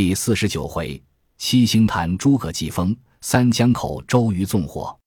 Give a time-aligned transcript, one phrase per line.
[0.00, 0.98] 第四十九回，
[1.36, 4.98] 七星坛诸葛祭风，三江口周瑜纵火。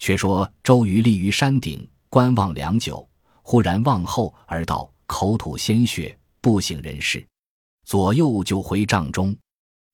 [0.00, 3.08] 却说周瑜立于山顶，观望良久，
[3.42, 7.24] 忽然望后而道：“口吐鲜血，不省人事。”
[7.86, 9.32] 左右就回帐中，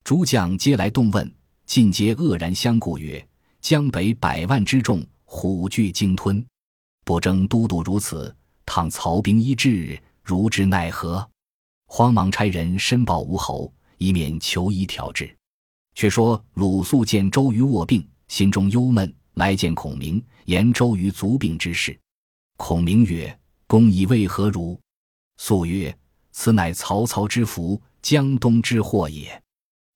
[0.02, 1.30] 诸将皆来动问，
[1.66, 3.22] 尽皆愕然相顾曰
[3.60, 6.42] ：“江北百万之众，虎踞鲸吞，
[7.04, 8.34] 不争都督如此，
[8.64, 11.28] 倘曹兵一至，如之奈何？”
[11.84, 13.70] 慌忙差人申报吴侯。
[13.98, 15.32] 以免求医调治。
[15.94, 21.98] 却说鲁肃见周瑜卧病，心中忧闷，来见孔明，言周瑜足病之事。
[22.56, 24.80] 孔明曰：“公以为何如？”
[25.38, 25.96] 肃曰
[26.32, 29.42] ：“此乃曹操之福，江东之祸也。”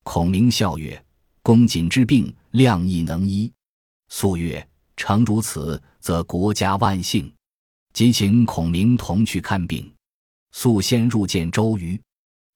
[0.04, 1.00] 孔明笑曰
[1.42, 3.52] ：“公瑾之病，量亦能医。”
[4.08, 7.32] 肃曰：“诚如此，则国家万幸。”
[7.94, 9.92] 即请孔明同去看病。
[10.52, 12.00] 肃先入见周瑜。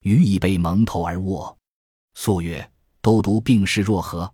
[0.00, 1.56] 余已被蒙头而卧。
[2.14, 2.70] 肃曰
[3.02, 4.32] ：“都督病势若何？”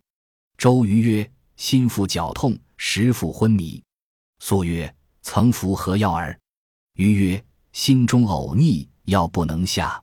[0.57, 3.83] 周瑜曰：“心腹绞痛，时腹昏迷。”
[4.41, 6.39] 肃曰：“曾服何药耳？”
[6.95, 10.03] 瑜曰：“心中呕逆，药不能下。”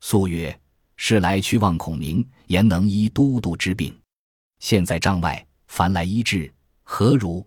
[0.00, 0.58] 肃曰
[0.96, 3.96] ：“是来去望孔明，言能医都督之病。
[4.58, 7.46] 现在帐外，凡来医治，何如？”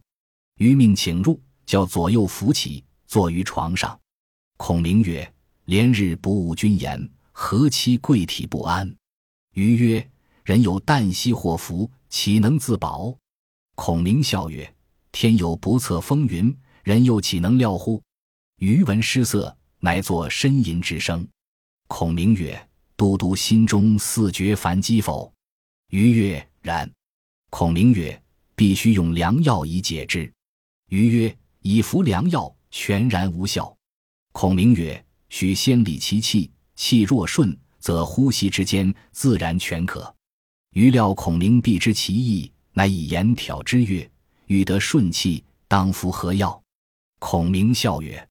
[0.59, 3.99] 余命请入，叫左右扶起，坐于床上。
[4.57, 5.33] 孔明曰
[5.65, 8.95] ：“连日不务军言。”何期贵体不安？
[9.55, 10.09] 余曰
[10.45, 13.13] ：“人有旦夕祸福，岂能自保？”
[13.75, 14.73] 孔明笑曰
[15.11, 18.01] ：“天有不测风云，人又岂能料乎？”
[18.59, 21.27] 余闻失色，乃作呻吟之声。
[21.87, 25.31] 孔明曰：“都督心中似觉烦饥否？”
[25.91, 26.89] 余曰：“然。”
[27.51, 28.23] 孔明曰
[28.55, 30.33] ：“必须用良药以解之。”
[30.87, 33.75] 余曰：“以服良药，全然无效。”
[34.31, 40.13] 孔明曰：“须先理其气。”气若顺，则呼吸之间自然全可。
[40.71, 44.09] 余料孔明必知其意，乃以言挑之曰
[44.47, 46.61] ：“欲得顺气，当服何药？”
[47.19, 48.27] 孔明笑曰：“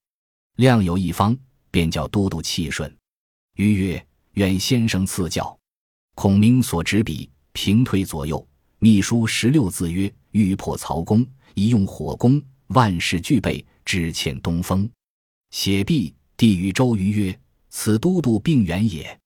[0.56, 1.36] 量有一方，
[1.70, 2.94] 便叫都督气顺。”
[3.56, 5.58] 余曰：“愿先生赐教。”
[6.14, 8.46] 孔明所执笔平推左右，
[8.78, 12.42] 秘书十六字曰：“欲破曹公，宜用火攻。
[12.68, 14.88] 万事俱备，只欠东风。”
[15.50, 17.40] 写毕，递与周瑜曰。
[17.76, 19.20] 此都督病源也。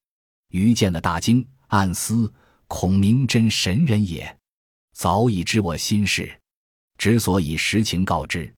[0.49, 2.33] 余见了大惊，暗思
[2.67, 4.39] 孔明真神人也，
[4.95, 6.41] 早已知我心事，
[6.97, 8.53] 之所以实情告知，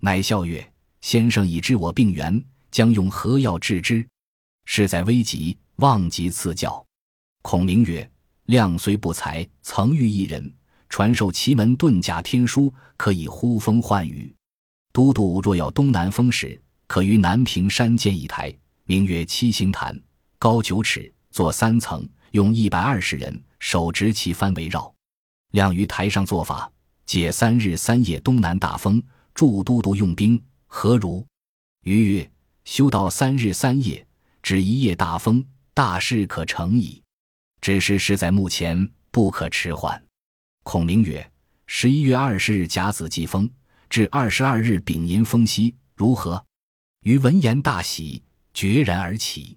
[0.00, 4.04] 乃笑曰：“先生已知我病源，将用何药治之？
[4.64, 6.84] 事在危急，望即赐教。”
[7.42, 8.10] 孔明曰
[8.46, 10.50] ：“亮虽不才，曾遇一人
[10.88, 14.34] 传授奇门遁甲天书，可以呼风唤雨。
[14.94, 18.52] 都督若要东南风时，可于南屏山建一台。”
[18.88, 20.00] 名曰七星坛，
[20.38, 24.94] 高九尺，坐三层，用一百二十人手执旗幡围绕。
[25.50, 26.70] 亮于台上做法，
[27.04, 29.02] 解三日三夜东南大风，
[29.34, 31.26] 助都督用兵，何如？
[31.82, 32.30] 余曰：
[32.64, 34.06] 修道三日三夜，
[34.40, 37.02] 只一夜大风，大事可成矣。
[37.60, 40.00] 只是事在目前，不可迟缓。
[40.62, 41.28] 孔明曰：
[41.66, 43.50] 十一月二十日甲子季风，
[43.90, 46.46] 至二十二日丙寅风息，如何？
[47.00, 48.22] 余闻言大喜。
[48.56, 49.54] 决然而起，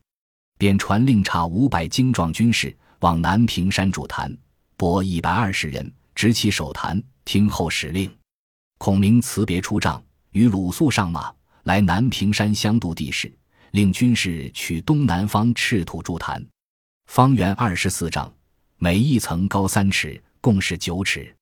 [0.58, 4.38] 便传令差五百精壮军士往南屏山筑坛，
[4.76, 8.14] 拨一百二十人执起守坛，听候使令。
[8.78, 11.34] 孔明辞别出帐，与鲁肃上马
[11.64, 13.34] 来南屏山相度地势，
[13.72, 16.46] 令军士取东南方赤土筑坛，
[17.06, 18.30] 方圆二十四丈，
[18.80, 21.34] 每一层高三尺，共是九尺。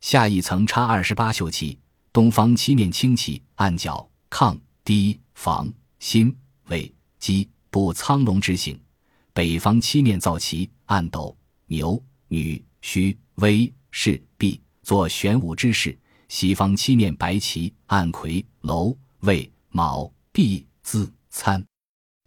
[0.00, 1.78] 下一层插二十八绣旗，
[2.12, 6.36] 东方七面青旗，暗角、抗、堤、防、心、
[6.66, 6.92] 卫。
[7.26, 8.80] 鸡不苍龙之形，
[9.32, 15.90] 北方七面造旗，按斗牛女虚威士毕，作玄武之势；
[16.28, 21.66] 西方七面白旗，按魁楼魏卯毕字参，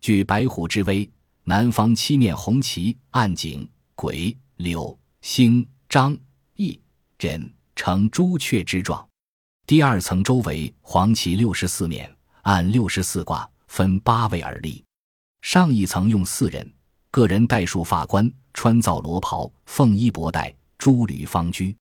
[0.02, 1.10] 具白虎之威。
[1.46, 3.66] 南方七面红旗，按景
[3.96, 6.14] 鬼柳星张
[6.58, 6.78] 翼
[7.18, 9.08] 忍呈朱雀之状。
[9.66, 13.50] 第二层周围黄旗六十四面，按六十四卦。
[13.70, 14.84] 分八位而立，
[15.42, 16.70] 上一层用四人，
[17.12, 21.76] 个人戴束发冠，穿皂罗袍，凤衣博带，珠履方居。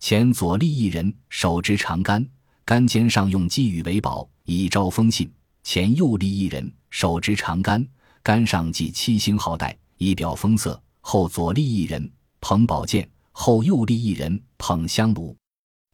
[0.00, 2.26] 前左立一人，手执长杆，
[2.64, 5.30] 杆尖上用积羽为宝，以招风信。
[5.62, 7.86] 前右立一人，手执长杆，
[8.22, 10.80] 杆上系七星号带，以表风色。
[11.00, 12.10] 后左立一人，
[12.40, 15.36] 捧宝剑；后右立一人，捧香炉。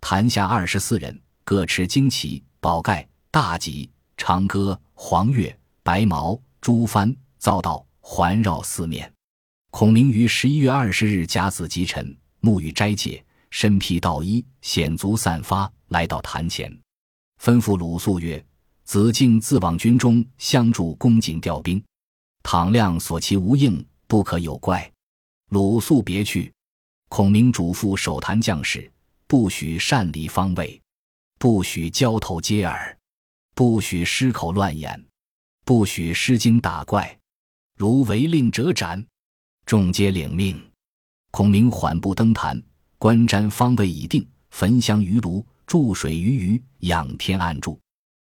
[0.00, 3.90] 坛下二十四人，各持旌旗、宝盖、大戟。
[4.16, 9.10] 长戈、黄钺、白矛、朱幡，遭到环绕四面。
[9.70, 16.70] 孔明于十一月二十日甲子吉辰，沐浴斋戒，身披道衣，显足散发，来到坛前，
[17.42, 18.44] 吩咐鲁肃曰
[18.84, 21.82] ：“子敬自往军中相助，恭谨调兵。
[22.42, 24.90] 倘亮所其无应，不可有怪。”
[25.50, 26.52] 鲁肃别去。
[27.08, 28.92] 孔明嘱咐守坛将士
[29.26, 30.80] ：“不许擅离方位，
[31.38, 32.98] 不许交头接耳，
[33.54, 35.06] 不许失口乱言，
[35.70, 37.16] 不许失惊打怪。
[37.76, 39.06] 如违令者斩。”
[39.64, 40.60] 众皆领命，
[41.30, 42.60] 孔明缓步登坛，
[42.98, 47.78] 观瞻方位已定，焚香于炉，注水于鱼，仰天暗祝。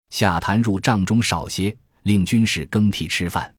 [0.10, 3.54] 下坛入帐中少歇，令军士更替吃饭。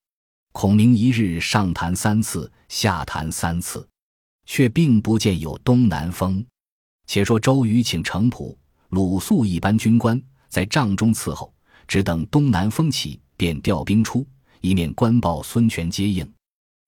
[0.52, 3.86] 孔明一日上坛三次，下坛三次，
[4.46, 6.42] 却并不见有东南风。
[7.06, 8.58] 且说周瑜请程普、
[8.88, 11.52] 鲁肃一班军官在帐中伺候，
[11.86, 14.26] 只等东南风起，便调兵出，
[14.60, 16.30] 一面官报孙权接应。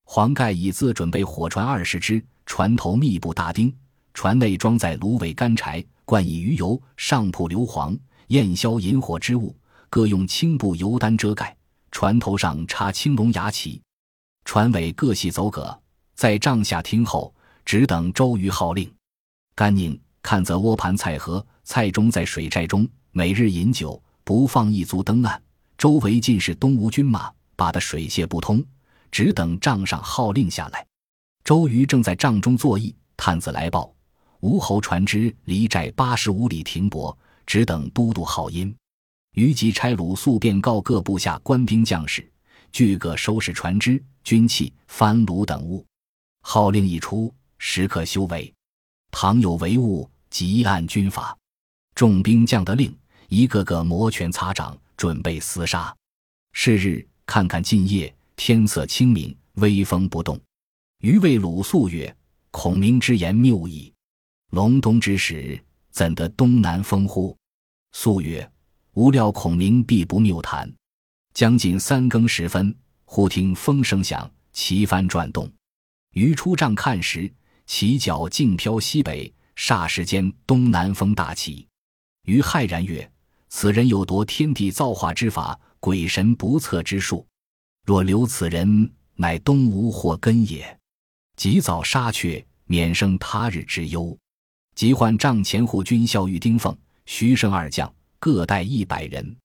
[0.03, 3.73] 黄盖已自准备火船二十只，船头密布大钉，
[4.13, 7.97] 船内装载芦苇干柴，灌以鱼油，上铺硫磺，
[8.27, 9.55] 焰消引火之物，
[9.89, 11.55] 各用青布油单遮盖。
[11.91, 13.81] 船头上插青龙牙旗，
[14.45, 15.77] 船尾各系走戈，
[16.15, 17.33] 在帐下听候，
[17.65, 18.91] 只等周瑜号令。
[19.55, 25.41] 甘宁看则窝盘菜盒，蔡中在水寨中每日饮酒，不放一足登岸。
[25.77, 28.63] 周围尽是东吴军马，把得水泄不通。
[29.11, 30.85] 只等帐上号令下来，
[31.43, 32.95] 周瑜正在帐中坐议。
[33.15, 33.91] 探子来报，
[34.41, 38.75] 吴侯船只离寨八十五里停泊，只等都督号音。
[39.33, 42.29] 于即差鲁肃便告各部下官兵将士，
[42.71, 45.85] 俱各收拾船只、军器、帆橹等物。
[46.41, 48.53] 号令一出，时刻修为。
[49.09, 51.35] 倘有违误，即按军法。
[51.95, 52.95] 众兵将得令，
[53.27, 55.95] 一个个摩拳擦掌，准备厮杀。
[56.53, 58.13] 是日，看看近夜。
[58.39, 60.39] 天色清明，微风不动。
[60.99, 62.15] 余谓鲁肃曰
[62.51, 63.91] ：“孔明之言谬矣。
[64.51, 65.59] 隆冬之时，
[65.89, 67.35] 怎得东南风乎？”
[67.93, 68.47] 肃曰
[68.93, 70.71] ：“吾料孔明必不谬谈。”
[71.33, 72.73] 将近三更时分，
[73.05, 75.51] 忽听风声响，旗帆转动。
[76.13, 77.31] 余出帐看时，
[77.65, 79.33] 旗角径飘西北。
[79.55, 81.67] 霎时间，东南风大起。
[82.25, 83.11] 余骇然曰
[83.49, 87.25] ：“此人有夺天地造化之法，鬼神不测之术。”
[87.85, 90.77] 若留此人，乃东吴祸根也。
[91.37, 94.17] 及早杀却，免生他日之忧。
[94.75, 99.35] 即唤帐前护军校尉丁奉、徐盛二将，各带一百人。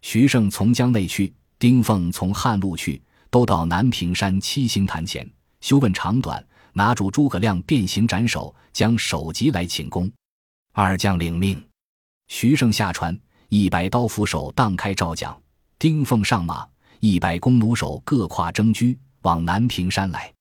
[0.00, 3.00] 徐盛从江内去，丁奉从汉路去，
[3.30, 5.28] 都到南屏山七星坛前，
[5.60, 10.10] 休问长短，拿住诸葛亮变形斩首，将首级来请功。
[10.72, 11.62] 二将领命。
[12.28, 13.16] 徐盛下船，
[13.54, 15.38] 一百刀斧手荡开赵将，
[15.78, 16.66] 丁奉上马。
[17.00, 18.86] 一百弓弩手各跨征车
[19.20, 20.32] 往南屏山来，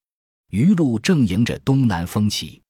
[0.51, 2.61] 余路正迎着东南风起。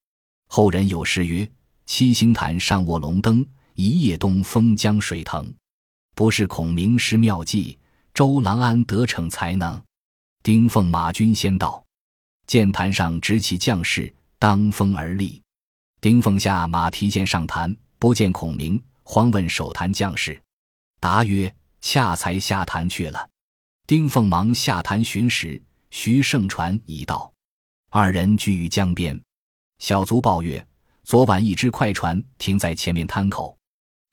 [0.47, 1.47] 后人有诗曰
[1.85, 3.45] ：“七星坛上卧龙灯，
[3.75, 5.53] 一夜东风江水腾。”
[6.15, 7.77] 不是孔明施妙计，
[8.11, 9.79] 周郎安得逞才能。
[10.41, 11.85] 丁奉马军先到，
[12.47, 15.39] 见坛上执旗将士当风而立。
[15.99, 20.41] 丁奉下马提剑上坛，不见孔明，慌问守坛将士，
[20.99, 23.29] 答曰：“恰才下坛去了。”
[23.87, 27.31] 丁奉忙下坛寻时，徐盛船已到，
[27.89, 29.19] 二人居于江边。
[29.79, 30.65] 小卒报曰
[31.03, 33.57] ：“昨晚一只快船停在前面滩口，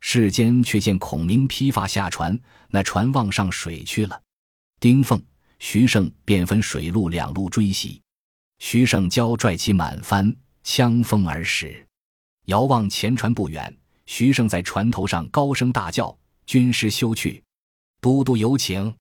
[0.01, 4.21] 世间却见孔明披发下船，那船望上水去了。”
[4.81, 5.23] 丁奉、
[5.59, 8.01] 徐盛便分水路两路追袭。
[8.59, 11.87] 徐盛骄拽起满帆，枪风而驶。
[12.47, 13.77] 遥望前船不远，
[14.09, 17.45] 徐盛在船头上高声大叫：“军师休去，
[18.01, 18.93] 都督有请。”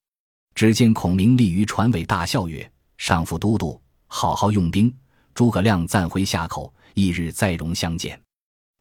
[0.54, 4.94] 只见孔明立于船尾，大笑曰：“上父都督，好好用兵。”
[5.34, 8.22] 诸葛亮暂回下口，翌日再容相见。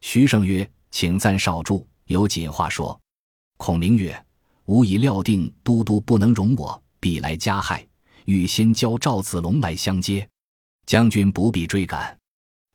[0.01, 2.99] 徐盛曰：“请暂少住，有紧话说。”
[3.55, 4.25] 孔明曰
[4.65, 7.87] ：“吾已料定都督不能容我，必来加害，
[8.25, 10.27] 欲先教赵子龙来相接。
[10.85, 12.19] 将军不必追赶。”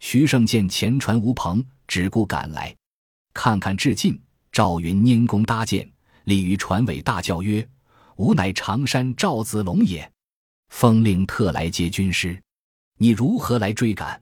[0.00, 2.74] 徐盛见前船无篷，只顾赶来，
[3.32, 4.20] 看看至近，
[4.50, 5.90] 赵云拈弓搭箭，
[6.24, 7.66] 立于船尾，大叫曰：
[8.16, 10.10] 吾乃常山赵子龙也，
[10.68, 12.40] 封令特来接军师，
[12.98, 14.20] 你如何来追赶？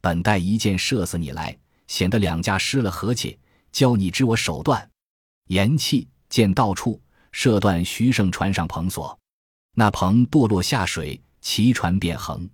[0.00, 1.56] 本待一箭射死你来，
[1.86, 3.38] 显得两家失了和气。
[3.72, 4.88] 教你知我手段，
[5.48, 9.18] 言气箭到处，射断徐盛船上篷索，
[9.74, 12.48] 那篷堕落下水，其船便横。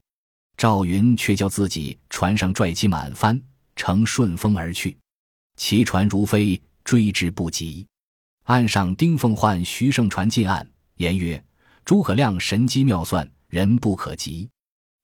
[0.57, 3.39] 赵云却叫自己船上拽起满帆，
[3.77, 4.97] 乘顺风而去，
[5.63, 7.87] 其船如飞，追之不及。
[8.45, 10.67] 岸上丁奉唤徐盛船进岸。
[10.97, 11.45] 言曰
[11.85, 14.49] ：“诸葛亮神机妙算，人不可及。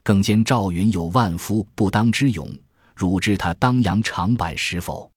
[0.02, 2.50] 更兼赵云有万夫不当之勇，
[2.94, 5.12] 汝知他当阳长坂是否？”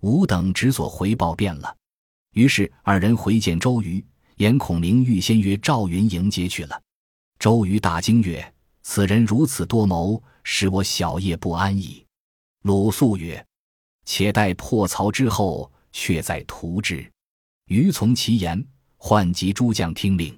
[0.00, 1.76] 吾等只所回报便了。
[2.32, 4.02] 于是二人回见周瑜，
[4.36, 6.80] 言孔明预先约赵云迎接去了。
[7.38, 12.02] 周瑜大惊曰：“此人如此多谋，使我小夜不安矣。”
[12.64, 13.44] 鲁肃曰
[14.10, 17.06] ：“且待破曹之后，却再图之。”
[17.68, 20.34] 瑜从其言，唤集诸将听令。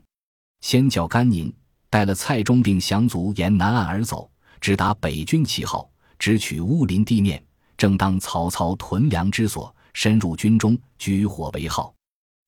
[0.60, 1.54] 先叫甘宁
[1.88, 4.28] 带了蔡中并降卒沿南岸而走，
[4.60, 7.40] 直达北军旗号，直取乌林地面。
[7.76, 11.94] 正当曹操屯粮之所，深入军中，举火为号，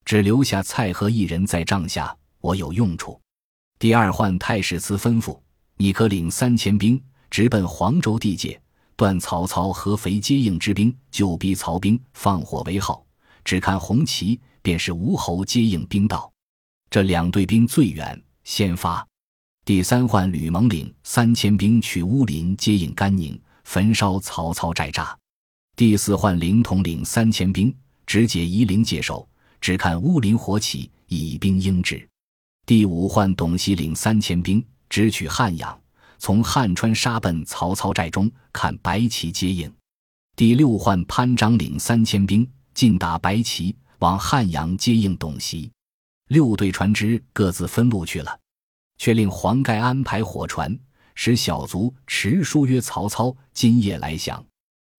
[0.04, 3.18] 只留下蔡和一人在帐下，我有用处。
[3.78, 5.40] 第二换太史慈吩咐，
[5.76, 7.00] 你可领三千兵，
[7.30, 8.60] 直奔黄州地界，
[8.96, 13.04] 断曹操合肥接应之兵，就逼曹兵放火为号，
[13.44, 16.30] 只看红旗，便是吴侯接应兵到。
[16.90, 19.06] 这两队兵最远，先发。
[19.64, 25.14] 第三换吕蒙领三千兵去乌林接应甘宁，焚烧曹操寨栅。
[25.76, 29.26] 第四换凌统领三千兵，直解夷陵界守，
[29.61, 32.06] 只看乌林火起，以兵应之。
[32.66, 35.80] 第五换董袭领三千兵，直取汉阳，
[36.22, 39.68] 从汉川杀奔曹操寨中，看白旗接应。
[40.36, 45.68] 第六换潘璋领三千兵，进打白旗，往汉阳接应董袭。
[46.28, 48.38] 六队船只各自分路去了，
[48.98, 50.78] 却令黄盖安排火船，
[51.16, 54.46] 使小卒持书约曹操今夜来降。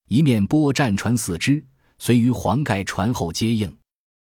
[0.09, 1.63] 一面拨战船四支，
[1.99, 3.73] 随于黄盖船后接应。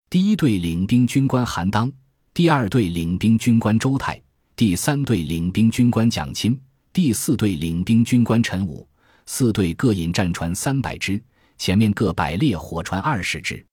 [0.09, 1.91] 第一队领兵军官韩当，
[2.33, 4.23] 第二队领兵军官周泰，
[4.55, 6.57] 第三队领兵军官蒋钦，
[6.95, 8.89] 第四队领兵军官陈武。
[9.27, 11.21] 四队各引战船三百只，
[11.59, 13.67] 前面各摆列火船二十只。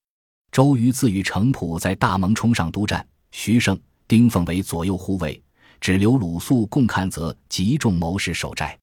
[0.50, 5.40] 周瑜自与程普在大蒙冲上督战，徐盛、丁奉为左右护卫，
[5.80, 8.76] 只留鲁肃共看则集众谋士守寨。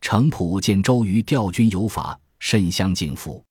[0.00, 2.18] 程普见周瑜调军有法。
[2.40, 3.42] 甚相敬服。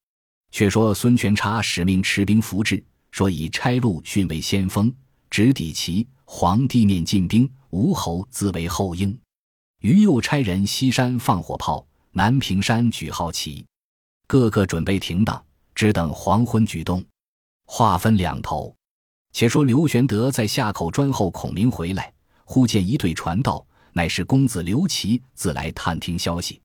[0.51, 4.93] 却说孙权差使命持兵伏至，说以差陆逊为先锋，
[5.29, 9.17] 直抵齐黄地面进兵，吴侯自为后应。
[9.85, 13.63] 于又差人西山放火炮，南屏山举号旗，
[14.25, 15.39] 个个准备停当，
[15.75, 17.05] 只等黄昏举动。
[17.67, 18.75] 话分两头。
[19.31, 22.11] 且说刘玄德在夏口专候孔明回来，
[22.45, 23.63] 忽见一队船到，
[23.93, 26.59] 乃是公子刘琦自来探听消息。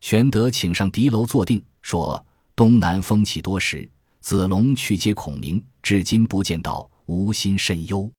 [0.00, 8.10] 玄德请上敌楼坐定，说：“东南风起多时，子龙去接孔明，至今不见到，无心甚忧。”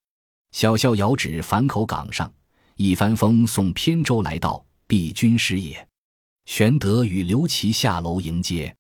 [0.55, 2.31] 小校遥指樊口岗上，
[2.77, 5.87] 一帆风送扁舟来到，必军师也。
[6.45, 8.73] 玄德与刘琦下楼迎接。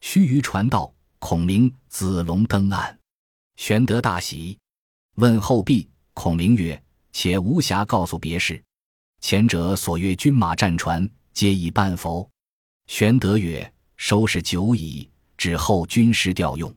[0.00, 2.98] 须臾传到，孔明、子龙登岸。
[3.54, 4.58] 玄德大喜，
[5.14, 5.88] 问后毕。
[6.12, 8.60] 孔明曰：“且无暇告诉别事。
[9.20, 12.28] 前者所约军马战船，皆已办否？”
[12.88, 16.74] 玄德曰：“收拾久矣，只候军师调用。”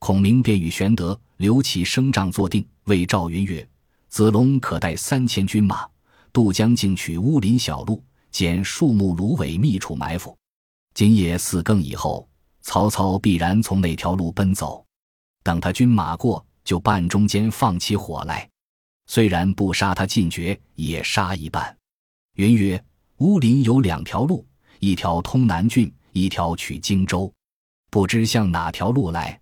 [0.00, 3.68] 孔明便与玄德、刘琦升帐坐定，谓赵云曰
[4.08, 5.86] ：“子龙可带三千军马
[6.38, 10.38] 渡江，进取乌林小路，捡树木、芦苇，密处埋伏。
[10.94, 12.28] 今夜四更以后，
[12.60, 14.86] 曹操必然从那条路奔走。
[15.42, 18.48] 等他军马过，就半中间放起火来。
[19.08, 21.76] 虽然不杀他尽绝，也杀一半。”
[22.38, 22.80] 云曰
[23.18, 24.46] ：“乌林有两条路。”
[24.78, 27.34] 一条通南郡，一条取荆州，
[27.90, 29.40] 不知向哪条路来。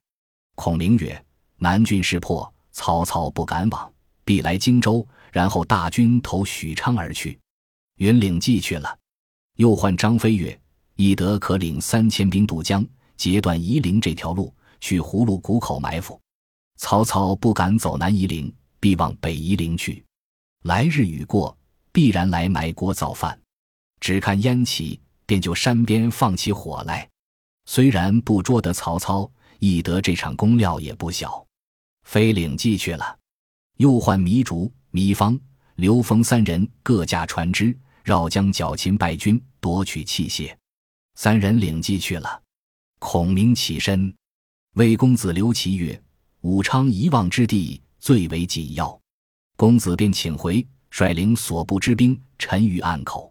[0.54, 1.26] 孔明曰
[1.60, 3.92] ：“南郡是破，曹操不敢往，
[4.24, 7.38] 必来荆州，然后大军投许昌而去。”
[8.00, 8.98] 云岭计去了。
[9.56, 10.58] 又唤张飞曰
[10.96, 12.82] ：“翼德可领三千兵渡江，
[13.18, 16.18] 截断夷陵这条路，去葫芦谷口埋伏。
[16.78, 18.50] 曹操不敢走南夷陵，
[18.80, 20.02] 必往北夷陵去。
[20.64, 21.54] 来日雨过，
[21.92, 23.38] 必然来埋锅造饭。
[24.00, 27.10] 只看烟起。”便就山边放起火来，
[27.64, 29.28] 虽然不捉得曹操，
[29.58, 31.44] 翼德这场功料也不小。
[32.04, 33.18] 飞领计去了，
[33.78, 35.38] 又唤糜竺、糜芳、
[35.74, 40.56] 刘封三人各驾船只，绕江剿秦败军，夺取器械。
[41.16, 42.42] 三人领计去了。
[42.98, 44.12] 孔明起身，
[44.72, 46.02] 魏公子刘琦曰
[46.40, 48.98] ：“武昌遗忘之地最为紧要，
[49.54, 53.30] 公子便请回，率领所部之兵，沉于岸口。”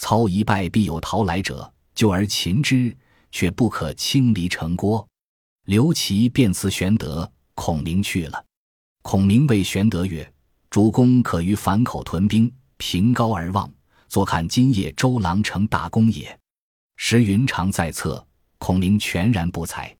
[0.00, 2.96] 操一败，必有逃来者，救而擒之，
[3.30, 5.06] 却不可轻离城郭。
[5.66, 8.42] 刘琦便辞玄德、孔明去了。
[9.02, 10.26] 孔明谓玄德曰
[10.74, 13.72] ：“主公可于樊口屯兵，凭高而望，
[14.08, 16.36] 坐看今夜周郎成大功也。”
[16.98, 18.26] 时云长在侧，
[18.58, 19.96] 孔明全然不才。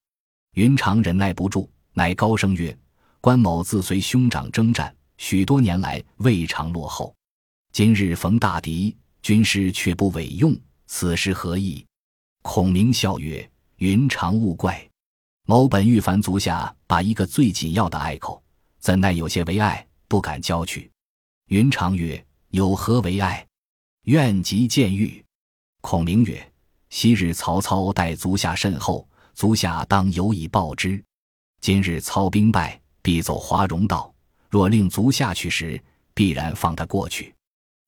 [0.57, 2.77] 云长忍耐不住，乃高声曰
[3.23, 7.15] ：“关某自随兄长征战，许多年来未尝落后。
[7.71, 11.87] 今日逢大敌。”军师却不委用，此事何意？”
[12.43, 14.85] 孔明笑曰：“云长勿怪。
[15.47, 18.43] 某本欲烦足下把一个最紧要的隘口，
[18.81, 20.91] 怎奈有些为爱，不敢交去。”
[21.49, 23.47] 云长曰：“有何为爱？
[24.05, 25.23] 愿即见谕。”
[25.83, 26.53] 孔明曰
[26.91, 31.03] ：“昔日曹操待足下甚厚，足下当有以报之。
[31.61, 34.13] 今日操兵败，必走华容道。
[34.49, 35.83] 若令足下去时，
[36.15, 37.35] 必然放他过去，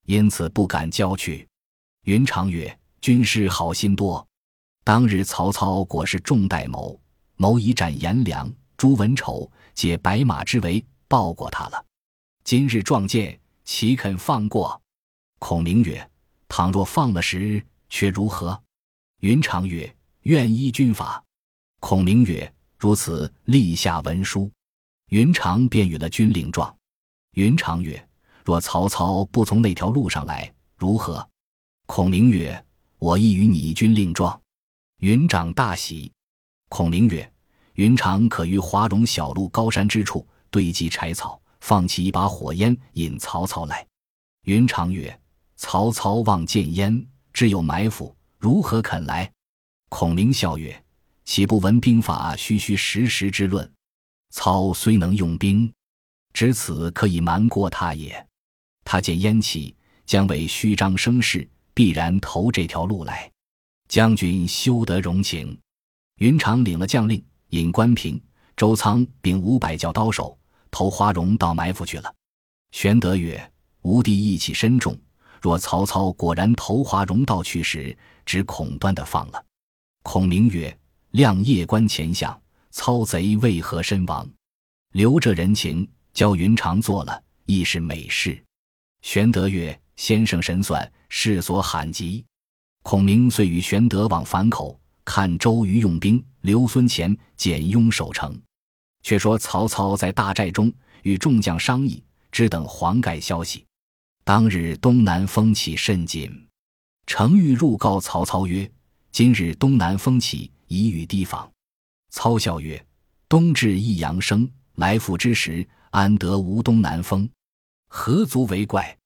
[0.07, 1.47] 因此不敢交去。”
[2.05, 4.27] 云长曰：“军师好心多。
[4.85, 7.01] 当日曹操果是重待某，
[7.37, 11.85] 某以斩颜良、诛文丑，解白马之围，报过他了。
[12.47, 14.81] 今日撞见，岂肯放过？”
[15.41, 16.09] 孔明曰
[16.47, 18.63] ：“倘若放了时，却如何？”
[19.19, 21.21] 云长曰：“愿依军法。”
[21.83, 24.49] 孔明曰：“如此，立下文书。”
[25.11, 26.73] 云长便与了军令状。
[27.33, 28.09] 云长曰
[28.47, 31.29] ：“若曹操不从那条路上来，如何？”
[31.87, 32.65] 孔明曰
[32.99, 34.41] ：“我亦与你军令状。”
[35.03, 36.13] 云长大喜。
[36.69, 37.29] 孔明曰
[37.75, 43.85] ：“云长可于华容小路高山之处堆积柴草，放起一把火焰，引曹操来。”
[44.47, 45.21] 云长曰
[45.59, 49.29] ：“曹操望见烟，只有埋伏。”如何肯来？
[49.89, 50.85] 孔明笑曰
[51.27, 53.69] ：“岂不闻兵法虚虚实实之论？
[54.31, 55.73] 操虽能用兵，
[56.33, 58.25] 只此可以瞒过他也。
[58.85, 63.29] 他见燕起，将为虚张声势，必然投这条路来。
[63.89, 65.59] 将军休得容情。”
[66.23, 68.23] 云长领了将令，引关平、
[68.57, 70.39] 周仓并五百教刀手
[70.77, 72.15] 投花荣到埋伏去了。
[72.71, 74.95] 玄德曰：“吾弟义气深重。”
[75.41, 79.43] 若曹操果然投华容道去时，只恐端的放了。
[80.03, 80.79] 孔明曰
[81.13, 82.39] ：“亮夜观前相，
[82.73, 84.29] 操贼为何身亡？
[84.93, 88.39] 留着人情，教云长做了，亦是美事。”
[89.01, 92.23] 玄德曰：“先生神算，世所罕及。”
[92.85, 98.39] 孔明遂与玄德往樊口看周瑜用兵，刘孙乾简雍守城。
[99.07, 100.73] 却说曹操在大寨中
[101.05, 103.65] 与众将商议，只等黄盖消息。
[104.25, 106.29] 当日东南风起甚紧，
[107.07, 108.69] 程昱入告曹操曰
[109.13, 111.49] ：“今日东南风起，已雨提防。”
[112.11, 112.85] 操笑曰
[113.31, 117.31] ：“冬至一阳生，来复之时，安得无东南风？
[117.87, 118.99] 何足为怪？”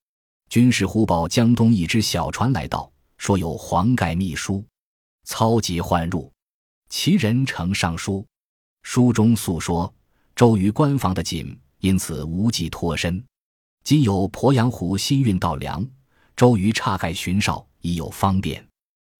[0.48, 4.64] 军士忽报江东一只小船来到，说有黄盖密书。
[5.24, 6.32] 操即唤入，
[6.88, 8.26] 其人呈上书，
[8.82, 9.92] 书中诉说
[10.34, 13.22] 周瑜关防的紧，因此无计脱身。
[13.84, 15.86] 今有鄱阳湖新运到粮，
[16.36, 18.66] 周瑜岔开巡哨，已有方便。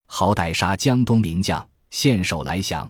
[0.07, 2.89] 好歹杀江东名将，献首来降。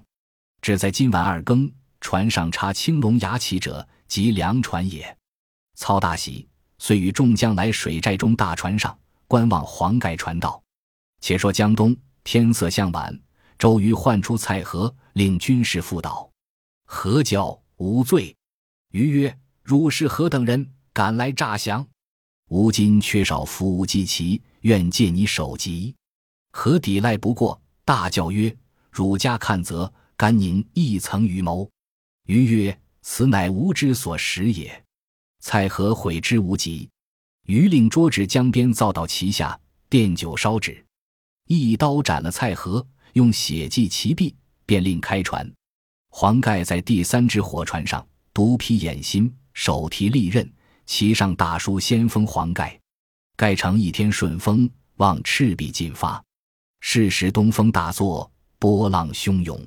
[0.61, 5.15] 只在今晚二更，船上插青龙牙旗者，即粮船也。
[5.75, 10.61] 操大喜，遂与众将来水寨中大船上观望黄盖船道。
[11.19, 13.17] 且说江东天色向晚，
[13.59, 16.30] 周瑜唤出蔡和，令军士赴导。
[16.93, 18.35] 何教无罪。
[18.91, 21.87] 瑜曰：“汝是何等人？”敢来诈降，
[22.49, 25.95] 吾今缺少扶无祭旗，愿借你首级，
[26.51, 27.59] 何抵赖不过？
[27.85, 28.53] 大叫曰
[28.91, 31.67] ：“汝家看则，甘宁亦曾预谋。”
[32.27, 34.83] 余曰：“此乃吾之所识也。”
[35.39, 36.89] 蔡和悔之无及。
[37.45, 39.57] 余令捉至江边，造到旗下，
[39.89, 40.85] 奠酒烧纸，
[41.47, 45.49] 一刀斩了蔡和，用血祭其臂，便令开船。
[46.13, 50.47] 黄盖在第三只火船上，独披眼心，手提利刃。
[50.85, 52.77] 骑上大书“先锋黄盖”，
[53.37, 56.21] 盖乘一天顺风，望赤壁进发。
[56.81, 59.65] 是时东风大作，波浪汹涌。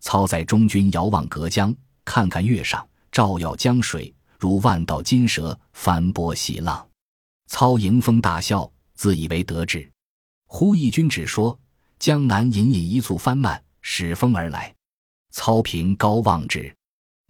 [0.00, 6.86] 操在中军遥望隔江，看看月上，照耀江水，如万道金蛇翻波细浪。
[7.46, 9.90] 操迎风大笑，自以为得志。
[10.46, 11.58] 忽一军只说
[11.98, 14.74] ：“江南隐隐一簇帆漫，使风而来。”
[15.30, 16.74] 操凭高望之，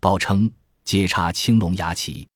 [0.01, 0.51] 报称
[0.85, 2.27] 皆插青龙牙旗。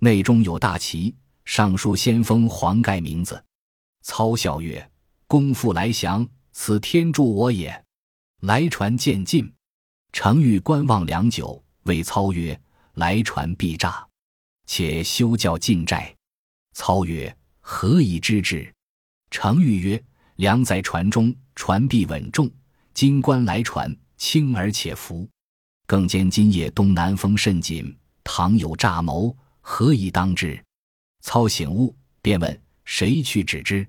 [0.00, 1.14] 内中有大旗，
[1.46, 3.42] 上书先锋黄盖名字。
[4.02, 4.90] 操笑曰
[5.26, 7.84] ：“公复来降，此天助我也。”
[8.42, 9.50] 来船渐近，
[10.12, 12.60] 程昱观望良久，谓操曰
[12.94, 14.06] ：“来船必诈，
[14.66, 16.14] 且休教进寨。”
[16.76, 18.70] 操曰：“何以知之？”
[19.32, 20.04] 程昱曰
[20.36, 22.50] ：“粮在船中，船必稳重。
[22.92, 25.28] 今观来船轻而且浮，
[25.86, 29.36] 更兼今夜东南风甚紧，倘有诈谋。”
[29.68, 30.62] 何以当之？
[31.22, 33.84] 操醒悟，便问谁去指之。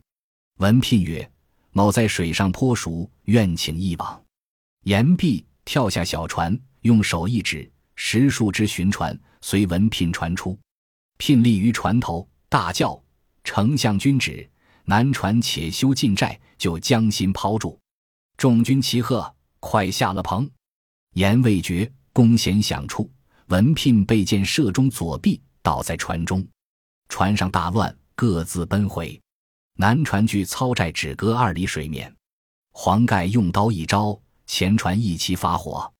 [0.57, 1.31] 文聘曰
[1.71, 4.19] ：“某在水上颇熟，愿请一往。”
[4.85, 10.57] 言毕，跳下小船，用手一指，十数只巡船随文聘传出。
[11.17, 12.99] 聘立于船头，大叫
[13.45, 14.49] ：“丞相君旨！
[14.85, 17.79] 南船且修进寨，就将心抛住。
[18.35, 20.49] 众军齐喝：“快下了棚！”
[21.15, 23.09] 言未绝，弓弦响处，
[23.47, 26.45] 文聘被箭射中左臂，倒在船中。
[27.09, 29.19] 船上大乱，各自奔回。
[29.75, 32.13] 南船距操寨只隔二里水面。
[32.71, 35.91] 黄盖用刀一招，前船一齐发火，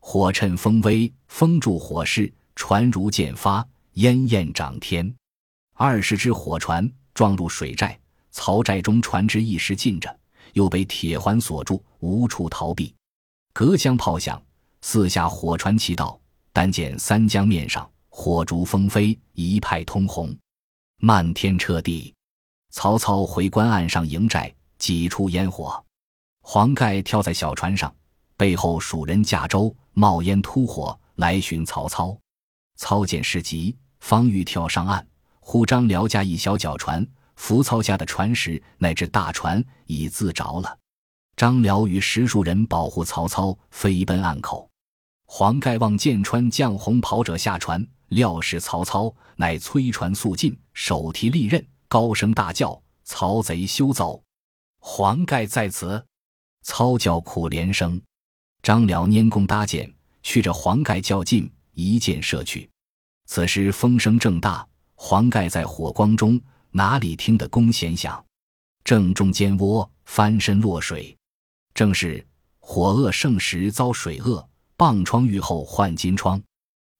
[0.00, 5.14] 火趁风威，封住火势，船如箭发，烟焰涨天。
[5.74, 7.98] 二十只火船撞入水寨，
[8.30, 10.18] 曹寨中船只一时浸着，
[10.52, 12.94] 又被铁环锁住，无处逃避。
[13.52, 14.40] 隔江炮响，
[14.82, 16.18] 四下火船齐到，
[16.52, 20.36] 但见三江面上火烛纷飞，一派通红，
[20.98, 22.14] 漫天彻地。
[22.70, 25.82] 曹操回关岸上营寨，挤出烟火。
[26.42, 27.92] 黄盖跳在小船上，
[28.36, 32.16] 背后蜀人驾舟，冒烟突火来寻曹操。
[32.76, 35.04] 操见事急，方欲跳上岸，
[35.40, 37.04] 忽张辽驾一小脚船，
[37.38, 40.76] 扶操下的船时，乃至大船已自着了。
[41.36, 44.68] 张辽与十数人保护曹操，飞奔岸口。
[45.24, 54.20] 黄盖望见穿绛红袍者下船，料是曹操，乃催船速进，手提利刃，高声大叫：“曹贼休走！
[54.80, 56.04] 黄盖在此！”
[56.62, 58.02] 操叫苦连声，
[58.62, 59.90] 张辽拈弓搭箭，
[60.24, 62.68] 去着黄盖较劲，一箭射去。
[63.26, 66.38] 此时风声正大，黄盖在火光中，
[66.78, 68.24] 哪里听得弓弦响？
[68.84, 71.18] 正中肩窝，翻身落水。
[71.74, 72.24] 正是
[72.60, 76.40] 火恶盛时遭水恶，棒疮愈后患金疮。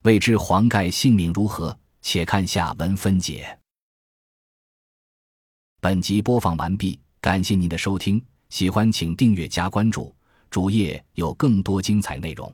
[0.02, 1.78] 未知黄盖性命如何？
[2.02, 3.56] 且看下文分解。
[5.80, 8.20] 本集播放完毕，感谢您的收听。
[8.48, 10.12] 喜欢请订阅加关注，
[10.50, 12.52] 主页有更多精彩内容。